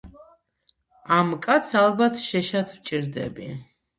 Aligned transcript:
ამ 1.17 1.29
კაცს 1.43 1.75
ალბათ 1.83 2.23
შეშად 2.29 2.75
ვჭირდები. 2.79 3.51